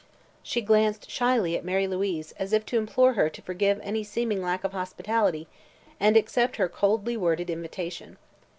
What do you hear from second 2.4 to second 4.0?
if to implore her to forgive